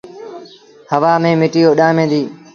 هوآ 0.91 1.11
ميݩ 1.21 1.39
مٽيٚ 1.39 1.67
اُڏآمي 1.69 2.05
ديٚ۔ 2.11 2.27